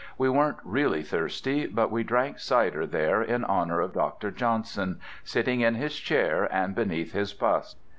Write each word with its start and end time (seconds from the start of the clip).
We 0.17 0.31
weren't 0.31 0.57
really 0.63 1.03
thirsty, 1.03 1.67
but 1.67 1.91
we 1.91 2.03
drank 2.03 2.39
cider 2.39 2.87
there 2.87 3.21
in 3.21 3.45
honour 3.45 3.81
of 3.81 3.93
Dr. 3.93 4.31
Johnson, 4.31 4.99
sitting 5.23 5.61
in 5.61 5.75
his 5.75 5.95
chair 5.95 6.49
and 6.51 6.73
beneath 6.73 7.11
his 7.13 7.33
bust. 7.35 7.77